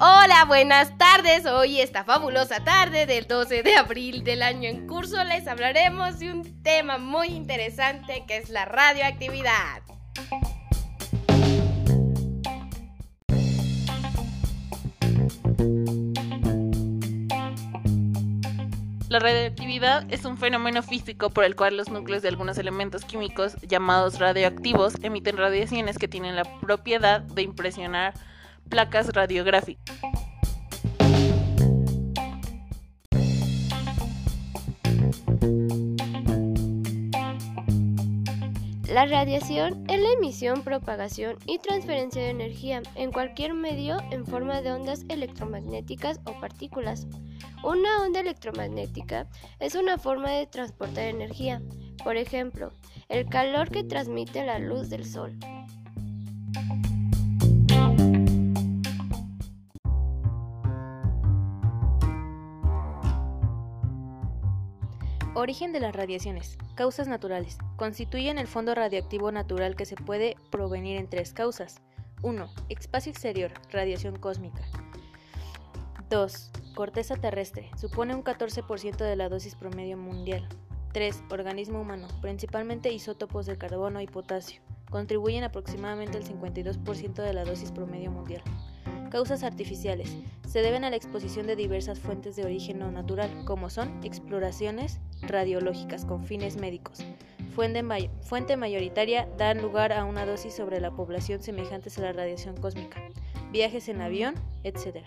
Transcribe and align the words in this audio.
Hola, 0.00 0.44
buenas 0.46 0.96
tardes. 0.98 1.46
Hoy 1.46 1.80
esta 1.80 2.04
fabulosa 2.04 2.62
tarde 2.62 3.06
del 3.06 3.26
12 3.26 3.64
de 3.64 3.74
abril 3.74 4.22
del 4.22 4.42
año 4.42 4.68
en 4.68 4.86
curso 4.86 5.24
les 5.24 5.48
hablaremos 5.48 6.20
de 6.20 6.30
un 6.30 6.62
tema 6.62 6.98
muy 6.98 7.28
interesante 7.28 8.24
que 8.28 8.36
es 8.36 8.50
la 8.50 8.66
radioactividad. 8.66 9.82
La 19.14 19.20
radioactividad 19.20 20.12
es 20.12 20.24
un 20.24 20.36
fenómeno 20.36 20.82
físico 20.82 21.30
por 21.30 21.44
el 21.44 21.54
cual 21.54 21.76
los 21.76 21.88
núcleos 21.88 22.22
de 22.22 22.30
algunos 22.30 22.58
elementos 22.58 23.04
químicos 23.04 23.54
llamados 23.62 24.18
radioactivos 24.18 24.94
emiten 25.04 25.36
radiaciones 25.36 25.98
que 25.98 26.08
tienen 26.08 26.34
la 26.34 26.42
propiedad 26.58 27.20
de 27.20 27.42
impresionar 27.42 28.14
placas 28.68 29.14
radiográficas. 29.14 29.96
La 38.92 39.06
radiación 39.06 39.84
es 39.88 40.00
la 40.00 40.10
emisión, 40.18 40.64
propagación 40.64 41.36
y 41.46 41.60
transferencia 41.60 42.20
de 42.20 42.30
energía 42.30 42.82
en 42.96 43.12
cualquier 43.12 43.54
medio 43.54 43.98
en 44.10 44.26
forma 44.26 44.60
de 44.60 44.72
ondas 44.72 45.04
electromagnéticas 45.08 46.18
o 46.24 46.40
partículas. 46.40 47.06
Una 47.64 48.02
onda 48.02 48.20
electromagnética 48.20 49.26
es 49.58 49.74
una 49.74 49.96
forma 49.96 50.30
de 50.30 50.46
transportar 50.46 51.04
energía, 51.04 51.62
por 52.04 52.18
ejemplo, 52.18 52.72
el 53.08 53.26
calor 53.26 53.70
que 53.70 53.82
transmite 53.82 54.44
la 54.44 54.58
luz 54.58 54.90
del 54.90 55.06
sol. 55.06 55.38
Origen 65.34 65.72
de 65.72 65.80
las 65.80 65.96
radiaciones. 65.96 66.58
Causas 66.74 67.08
naturales. 67.08 67.56
Constituyen 67.76 68.36
el 68.36 68.46
fondo 68.46 68.74
radiactivo 68.74 69.32
natural 69.32 69.74
que 69.74 69.86
se 69.86 69.96
puede 69.96 70.36
provenir 70.50 70.98
en 70.98 71.08
tres 71.08 71.32
causas. 71.32 71.80
1. 72.22 72.46
Espacio 72.68 73.10
exterior, 73.10 73.52
radiación 73.70 74.16
cósmica. 74.16 74.60
2. 76.10 76.50
Corteza 76.74 77.14
terrestre. 77.14 77.70
Supone 77.76 78.16
un 78.16 78.24
14% 78.24 78.96
de 78.96 79.14
la 79.14 79.28
dosis 79.28 79.54
promedio 79.54 79.96
mundial. 79.96 80.48
3. 80.92 81.22
Organismo 81.30 81.80
humano, 81.80 82.08
principalmente 82.20 82.92
isótopos 82.92 83.46
de 83.46 83.56
carbono 83.56 84.00
y 84.00 84.08
potasio. 84.08 84.60
Contribuyen 84.90 85.44
aproximadamente 85.44 86.18
el 86.18 86.24
52% 86.24 87.14
de 87.22 87.32
la 87.32 87.44
dosis 87.44 87.70
promedio 87.70 88.10
mundial. 88.10 88.42
Causas 89.08 89.44
artificiales. 89.44 90.16
Se 90.48 90.62
deben 90.62 90.82
a 90.82 90.90
la 90.90 90.96
exposición 90.96 91.46
de 91.46 91.54
diversas 91.54 92.00
fuentes 92.00 92.34
de 92.34 92.44
origen 92.44 92.80
no 92.80 92.90
natural, 92.90 93.30
como 93.44 93.70
son 93.70 94.02
exploraciones 94.02 95.00
radiológicas 95.22 96.04
con 96.04 96.24
fines 96.24 96.56
médicos. 96.56 97.04
Fuente, 97.54 97.84
fuente 98.22 98.56
mayoritaria 98.56 99.28
dan 99.38 99.62
lugar 99.62 99.92
a 99.92 100.04
una 100.04 100.26
dosis 100.26 100.54
sobre 100.54 100.80
la 100.80 100.90
población 100.90 101.40
semejantes 101.40 101.98
a 101.98 102.02
la 102.02 102.12
radiación 102.12 102.56
cósmica. 102.56 103.00
Viajes 103.52 103.88
en 103.88 104.00
avión, 104.00 104.34
etc. 104.64 105.04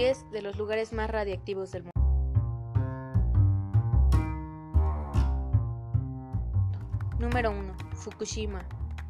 10 0.00 0.30
de 0.30 0.40
los 0.40 0.56
lugares 0.56 0.94
más 0.94 1.10
radiactivos 1.10 1.72
del 1.72 1.82
mundo. 1.82 1.90
Número 7.18 7.50
1. 7.50 7.74
Fukushima. 7.96 8.64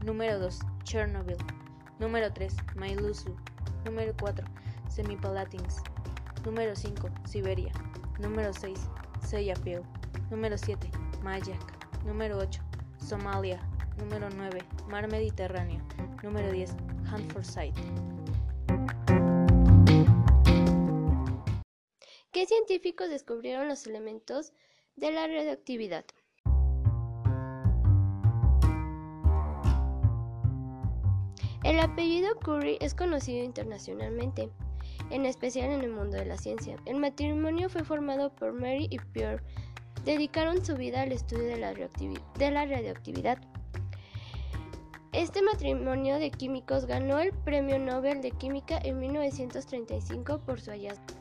Número 0.05 0.41
2. 0.41 0.59
Chernobyl. 0.83 1.37
Número 2.01 2.33
3. 2.33 2.57
Mailusu. 2.75 3.37
Número 3.85 4.13
4. 4.21 4.45
Semipalatins. 4.89 5.81
Número 6.45 6.75
5. 6.75 7.09
Siberia. 7.25 7.71
Número 8.19 8.53
6. 8.53 8.77
Sellafield. 9.25 9.87
Número 10.29 10.59
7. 10.59 10.91
Mayak. 11.23 11.61
Número 12.05 12.37
8. 12.37 12.61
Somalia. 12.99 13.61
Número 13.97 14.29
9. 14.29 14.59
Mar 14.89 15.09
Mediterráneo. 15.09 15.81
Número 16.25 16.51
10. 16.51 16.75
Hanford 17.13 17.45
Site. 17.45 17.81
¿Qué 22.41 22.47
científicos 22.47 23.11
descubrieron 23.11 23.69
los 23.69 23.87
elementos 23.87 24.55
de 24.97 25.13
la 25.13 25.27
radioactividad? 25.27 26.07
El 31.65 31.79
apellido 31.81 32.35
Curie 32.43 32.79
es 32.81 32.95
conocido 32.95 33.45
internacionalmente, 33.45 34.49
en 35.11 35.27
especial 35.27 35.71
en 35.71 35.83
el 35.83 35.91
mundo 35.91 36.17
de 36.17 36.25
la 36.25 36.39
ciencia. 36.39 36.77
El 36.87 36.97
matrimonio 36.97 37.69
fue 37.69 37.85
formado 37.85 38.35
por 38.35 38.55
Mary 38.55 38.87
y 38.89 38.99
Pierre. 39.13 39.43
Dedicaron 40.07 40.65
su 40.65 40.77
vida 40.77 41.03
al 41.03 41.13
estudio 41.13 41.45
de 41.45 41.59
la, 41.59 41.75
radioactividad. 42.65 43.37
Este 45.13 45.43
matrimonio 45.43 46.19
de 46.19 46.31
químicos 46.31 46.87
ganó 46.87 47.19
el 47.19 47.35
Premio 47.35 47.79
Nobel 47.79 48.23
de 48.23 48.31
Química 48.31 48.79
en 48.83 48.99
1935 48.99 50.41
por 50.47 50.59
su 50.59 50.71
hallazgo. 50.71 51.20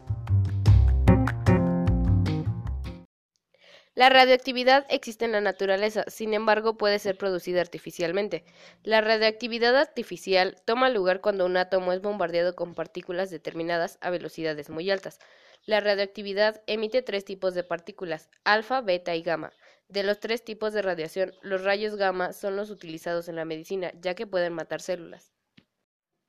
La 3.96 4.10
radioactividad 4.10 4.86
existe 4.90 5.26
en 5.26 5.32
la 5.32 5.42
naturaleza, 5.42 6.06
sin 6.08 6.34
embargo 6.34 6.78
puede 6.78 7.00
ser 7.00 7.18
producida 7.18 7.60
artificialmente. 7.60 8.46
La 8.84 9.02
radioactividad 9.02 9.76
artificial 9.76 10.56
toma 10.64 10.90
lugar 10.90 11.22
cuando 11.22 11.46
un 11.46 11.58
átomo 11.58 11.92
es 11.92 12.02
bombardeado 12.02 12.56
con 12.56 12.76
partículas 12.76 13.30
determinadas 13.30 13.98
a 14.02 14.10
velocidades 14.10 14.70
muy 14.70 14.90
altas. 14.90 15.20
La 15.66 15.82
radioactividad 15.82 16.64
emite 16.68 17.02
tres 17.02 17.26
tipos 17.26 17.54
de 17.56 17.64
partículas, 17.64 18.30
alfa, 18.44 18.82
beta 18.82 19.16
y 19.16 19.24
gamma. 19.24 19.52
De 19.88 20.04
los 20.04 20.20
tres 20.20 20.44
tipos 20.44 20.72
de 20.72 20.84
radiación, 20.84 21.34
los 21.42 21.64
rayos 21.64 21.96
gamma 21.96 22.32
son 22.32 22.56
los 22.56 22.70
utilizados 22.70 23.28
en 23.28 23.36
la 23.36 23.46
medicina, 23.46 23.92
ya 24.00 24.14
que 24.14 24.28
pueden 24.28 24.54
matar 24.54 24.82
células. 24.82 25.34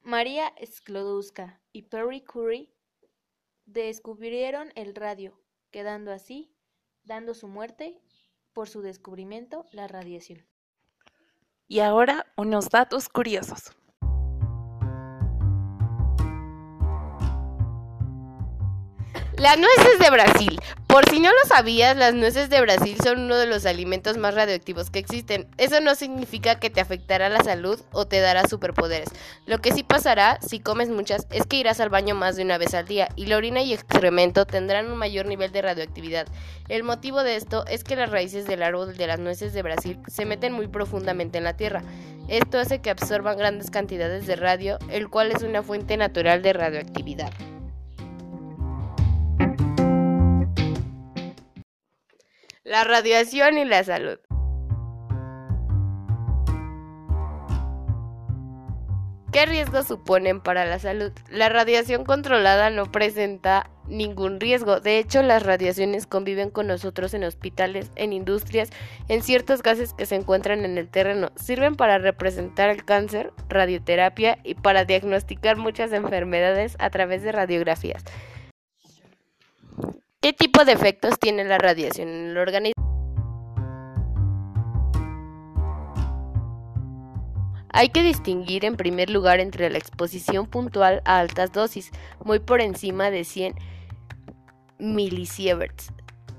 María 0.01 0.55
Sklodowska 0.65 1.61
y 1.73 1.83
Perry 1.83 2.23
Curie 2.23 2.73
descubrieron 3.67 4.73
el 4.75 4.95
radio, 4.95 5.39
quedando 5.71 6.11
así 6.11 6.51
dando 7.11 7.35
su 7.35 7.49
muerte 7.49 8.01
por 8.53 8.69
su 8.69 8.83
descubrimiento, 8.83 9.67
la 9.73 9.89
radiación. 9.89 10.47
Y 11.67 11.81
ahora 11.81 12.25
unos 12.37 12.69
datos 12.71 13.09
curiosos. 13.09 13.73
Las 19.37 19.59
nueces 19.59 19.99
de 19.99 20.11
Brasil. 20.11 20.61
Por 20.91 21.09
si 21.09 21.21
no 21.21 21.31
lo 21.31 21.49
sabías, 21.49 21.97
las 21.97 22.15
nueces 22.15 22.51
de 22.51 22.61
Brasil 22.61 22.97
son 23.01 23.21
uno 23.21 23.37
de 23.37 23.47
los 23.47 23.65
alimentos 23.65 24.19
más 24.19 24.35
radioactivos 24.35 24.91
que 24.91 24.99
existen. 24.99 25.47
Eso 25.57 25.81
no 25.81 25.95
significa 25.95 26.59
que 26.59 26.69
te 26.69 26.81
afectará 26.81 27.29
la 27.29 27.45
salud 27.45 27.81
o 27.93 28.09
te 28.09 28.19
dará 28.19 28.49
superpoderes. 28.49 29.09
Lo 29.47 29.59
que 29.59 29.71
sí 29.71 29.85
pasará, 29.85 30.41
si 30.41 30.59
comes 30.59 30.89
muchas, 30.89 31.29
es 31.31 31.47
que 31.47 31.59
irás 31.59 31.79
al 31.79 31.91
baño 31.91 32.17
más 32.17 32.35
de 32.35 32.43
una 32.43 32.59
vez 32.59 32.75
al 32.75 32.89
día 32.89 33.09
y 33.15 33.27
la 33.27 33.37
orina 33.37 33.63
y 33.63 33.73
excremento 33.73 34.47
tendrán 34.47 34.91
un 34.91 34.99
mayor 34.99 35.27
nivel 35.27 35.53
de 35.53 35.63
radioactividad. 35.63 36.27
El 36.69 36.83
motivo 36.83 37.23
de 37.23 37.37
esto 37.37 37.65
es 37.69 37.85
que 37.85 37.95
las 37.95 38.11
raíces 38.11 38.47
del 38.47 38.65
árbol 38.65 38.97
de 38.97 39.07
las 39.07 39.21
nueces 39.21 39.53
de 39.53 39.63
Brasil 39.63 40.01
se 40.09 40.25
meten 40.25 40.53
muy 40.53 40.67
profundamente 40.67 41.39
en 41.39 41.45
la 41.45 41.57
tierra. 41.57 41.85
Esto 42.27 42.59
hace 42.59 42.81
que 42.81 42.91
absorban 42.91 43.39
grandes 43.39 43.71
cantidades 43.71 44.27
de 44.27 44.35
radio, 44.35 44.77
el 44.91 45.09
cual 45.09 45.31
es 45.31 45.45
una 45.45 45.63
fuente 45.63 45.97
natural 45.97 46.43
de 46.43 46.53
radioactividad. 46.53 47.31
La 52.71 52.85
radiación 52.85 53.59
y 53.59 53.65
la 53.65 53.83
salud. 53.83 54.21
¿Qué 59.33 59.45
riesgos 59.45 59.89
suponen 59.89 60.41
para 60.41 60.65
la 60.65 60.79
salud? 60.79 61.11
La 61.31 61.49
radiación 61.49 62.05
controlada 62.05 62.71
no 62.71 62.87
presenta 62.93 63.69
ningún 63.89 64.39
riesgo. 64.39 64.79
De 64.79 64.99
hecho, 64.99 65.25
las 65.25 65.43
radiaciones 65.43 66.07
conviven 66.07 66.51
con 66.51 66.69
nosotros 66.69 67.13
en 67.13 67.25
hospitales, 67.25 67.91
en 67.97 68.13
industrias, 68.13 68.71
en 69.09 69.25
ciertos 69.25 69.65
gases 69.65 69.93
que 69.93 70.07
se 70.07 70.15
encuentran 70.15 70.65
en 70.65 70.79
el 70.79 70.89
terreno. 70.89 71.33
Sirven 71.35 71.75
para 71.75 71.99
representar 71.99 72.71
el 72.71 72.85
cáncer, 72.85 73.33
radioterapia 73.49 74.39
y 74.45 74.55
para 74.55 74.85
diagnosticar 74.85 75.57
muchas 75.57 75.93
enfermedades 75.93 76.77
a 76.79 76.91
través 76.91 77.25
de 77.25 77.33
radiografías. 77.33 78.05
¿Qué 80.23 80.35
tipo 80.35 80.67
de 80.67 80.73
efectos 80.73 81.19
tiene 81.19 81.45
la 81.45 81.57
radiación 81.57 82.09
en 82.09 82.31
el 82.33 82.37
organismo? 82.37 82.75
Hay 87.73 87.89
que 87.89 88.03
distinguir 88.03 88.67
en 88.67 88.77
primer 88.77 89.09
lugar 89.09 89.41
entre 89.41 89.71
la 89.71 89.79
exposición 89.79 90.45
puntual 90.45 91.01
a 91.07 91.21
altas 91.21 91.53
dosis, 91.53 91.91
muy 92.23 92.39
por 92.39 92.61
encima 92.61 93.11
de 93.11 93.25
100 93.25 93.55
milisieverts, 94.79 95.91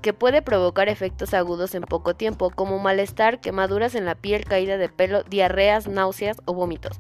que 0.03 0.13
puede 0.13 0.43
provocar 0.43 0.87
efectos 0.87 1.33
agudos 1.33 1.73
en 1.73 1.81
poco 1.81 2.15
tiempo, 2.15 2.51
como 2.51 2.77
malestar, 2.77 3.39
quemaduras 3.39 3.95
en 3.95 4.05
la 4.05 4.13
piel, 4.13 4.45
caída 4.45 4.77
de 4.77 4.89
pelo, 4.89 5.23
diarreas, 5.23 5.87
náuseas 5.87 6.37
o 6.45 6.53
vómitos, 6.53 6.99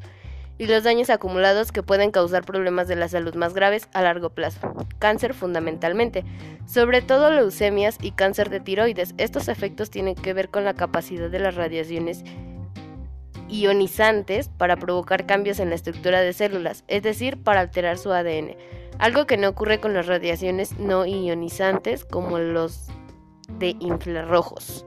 y 0.57 0.67
los 0.67 0.83
daños 0.83 1.09
acumulados 1.09 1.71
que 1.71 1.83
pueden 1.83 2.11
causar 2.11 2.45
problemas 2.45 2.87
de 2.87 2.95
la 2.95 3.07
salud 3.07 3.35
más 3.35 3.53
graves 3.53 3.87
a 3.93 4.01
largo 4.01 4.29
plazo. 4.29 4.73
Cáncer 4.99 5.33
fundamentalmente, 5.33 6.23
sobre 6.65 7.01
todo 7.01 7.31
leucemias 7.31 7.97
y 8.01 8.11
cáncer 8.11 8.49
de 8.49 8.59
tiroides. 8.59 9.15
Estos 9.17 9.47
efectos 9.47 9.89
tienen 9.89 10.15
que 10.15 10.33
ver 10.33 10.49
con 10.49 10.63
la 10.63 10.73
capacidad 10.73 11.29
de 11.29 11.39
las 11.39 11.55
radiaciones 11.55 12.23
ionizantes 13.49 14.49
para 14.49 14.77
provocar 14.77 15.25
cambios 15.25 15.59
en 15.59 15.69
la 15.69 15.75
estructura 15.75 16.21
de 16.21 16.33
células, 16.33 16.83
es 16.87 17.03
decir, 17.03 17.41
para 17.41 17.59
alterar 17.59 17.97
su 17.97 18.11
ADN, 18.11 18.55
algo 18.97 19.25
que 19.25 19.37
no 19.37 19.49
ocurre 19.49 19.79
con 19.79 19.93
las 19.93 20.07
radiaciones 20.07 20.77
no 20.79 21.05
ionizantes 21.05 22.05
como 22.05 22.39
los 22.39 22.87
de 23.59 23.75
infrarrojos. 23.79 24.85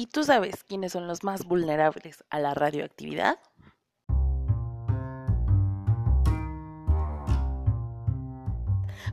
¿Y 0.00 0.06
tú 0.06 0.24
sabes 0.24 0.64
quiénes 0.64 0.92
son 0.92 1.06
los 1.06 1.24
más 1.24 1.44
vulnerables 1.44 2.24
a 2.30 2.38
la 2.38 2.54
radioactividad? 2.54 3.38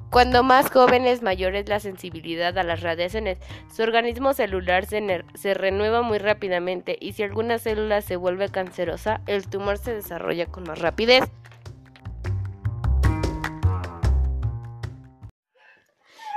Cuando 0.09 0.43
más 0.43 0.71
jóvenes, 0.71 1.21
mayor 1.21 1.55
es 1.55 1.67
la 1.67 1.81
sensibilidad 1.81 2.57
a 2.57 2.63
las 2.63 2.79
radiaciones. 2.79 3.37
Su 3.69 3.83
organismo 3.83 4.33
celular 4.33 4.85
se, 4.85 5.25
se, 5.33 5.53
renueva 5.53 6.03
muy 6.03 6.19
rápidamente 6.19 6.97
y 7.01 7.11
si 7.11 7.23
alguna 7.23 7.59
célula 7.59 8.01
se 8.01 8.15
vuelve 8.15 8.47
cancerosa, 8.47 9.19
el 9.27 9.49
tumor 9.49 9.77
se 9.79 9.93
desarrolla 9.93 10.45
con 10.45 10.63
más 10.63 10.79
rapidez. 10.79 11.25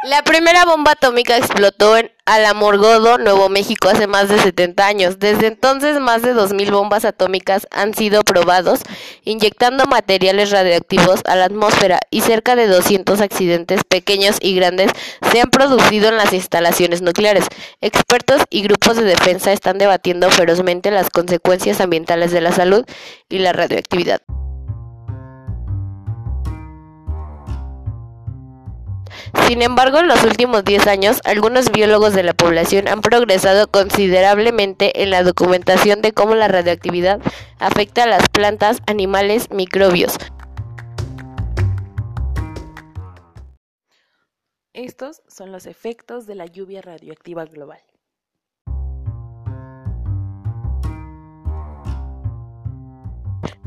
La 0.02 0.23
primera 0.23 0.64
bomba 0.64 0.93
atómica 0.93 1.37
explotó 1.37 1.99
en 1.99 2.11
Alamogordo, 2.25 3.19
Nuevo 3.19 3.50
México, 3.50 3.91
hace 3.91 4.06
más 4.06 4.31
de 4.31 4.38
70 4.38 4.87
años. 4.87 5.19
Desde 5.19 5.47
entonces, 5.47 6.00
más 6.00 6.23
de 6.23 6.35
2.000 6.35 6.70
bombas 6.73 7.05
atómicas 7.05 7.67
han 7.70 7.93
sido 7.93 8.23
probados, 8.23 8.81
inyectando 9.25 9.85
materiales 9.85 10.52
radioactivos 10.52 11.20
a 11.26 11.37
la 11.37 11.44
atmósfera 11.44 12.00
y 12.11 12.23
cerca 12.23 12.56
de 12.56 12.67
200 12.67 13.20
accidentes 13.20 13.85
pequeños 13.85 14.38
y 14.41 14.55
grandes 14.55 14.91
se 15.31 15.43
han 15.43 15.50
producido 15.50 16.08
en 16.08 16.17
las 16.17 16.32
instalaciones 16.32 17.02
nucleares. 17.02 17.44
Expertos 17.82 18.41
y 18.49 18.62
grupos 18.62 18.97
de 18.97 19.05
defensa 19.05 19.52
están 19.52 19.76
debatiendo 19.76 20.31
ferozmente 20.31 20.91
las 20.91 21.11
consecuencias 21.11 21.79
ambientales 21.82 22.32
de 22.32 22.41
la 22.41 22.52
salud 22.52 22.87
y 23.29 23.41
la 23.41 23.52
radioactividad. 23.52 24.23
Sin 29.46 29.62
embargo, 29.62 29.98
en 29.98 30.08
los 30.08 30.22
últimos 30.24 30.64
10 30.64 30.86
años, 30.86 31.20
algunos 31.24 31.70
biólogos 31.72 32.14
de 32.14 32.22
la 32.22 32.34
población 32.34 32.88
han 32.88 33.00
progresado 33.00 33.68
considerablemente 33.68 35.02
en 35.02 35.10
la 35.10 35.22
documentación 35.22 36.02
de 36.02 36.12
cómo 36.12 36.34
la 36.34 36.48
radioactividad 36.48 37.20
afecta 37.58 38.04
a 38.04 38.06
las 38.06 38.28
plantas, 38.28 38.78
animales, 38.86 39.50
microbios. 39.50 40.16
Estos 44.72 45.22
son 45.26 45.52
los 45.52 45.66
efectos 45.66 46.26
de 46.26 46.36
la 46.36 46.46
lluvia 46.46 46.80
radioactiva 46.80 47.44
global. 47.44 47.80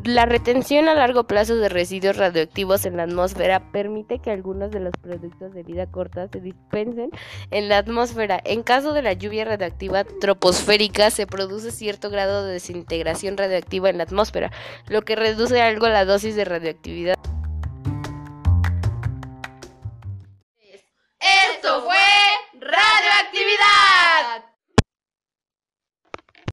La 0.06 0.26
retención 0.26 0.90
a 0.90 0.96
largo 0.96 1.28
plazo 1.28 1.56
de 1.56 1.70
residuos 1.70 2.18
radioactivos 2.18 2.86
en 2.86 2.98
la 2.98 3.04
atmósfera 3.04 3.72
permite 3.72 4.20
que 4.20 4.32
algunos 4.32 4.70
de 4.70 4.82
los 4.82 4.92
productos 5.02 5.54
de 5.54 5.64
vida 5.64 5.90
corta 5.90 6.28
se 6.28 6.42
dispensen 6.42 7.10
en 7.52 7.70
la 7.70 7.78
atmósfera. 7.78 8.42
En 8.44 8.64
caso 8.64 8.92
de 8.92 9.02
la 9.02 9.14
lluvia 9.14 9.46
radioactiva 9.46 10.04
troposférica 10.04 11.10
se 11.10 11.26
produce 11.26 11.72
cierto 11.72 12.10
grado 12.10 12.46
de 12.46 12.52
desintegración 12.52 13.38
radioactiva 13.38 13.90
en 13.90 13.98
la 13.98 14.04
atmósfera, 14.04 14.52
lo 14.90 15.04
que 15.04 15.16
reduce 15.16 15.62
algo 15.62 15.88
la 15.88 16.04
dosis 16.04 16.36
de 16.36 16.44
radioactividad. 16.44 17.16